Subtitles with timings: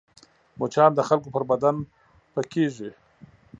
[0.59, 1.75] مچان د خلکو پر بدن
[2.33, 2.89] پکېږي